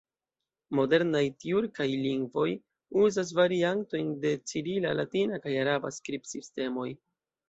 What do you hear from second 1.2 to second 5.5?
tjurkaj lingvoj uzas variantojn de cirila, latina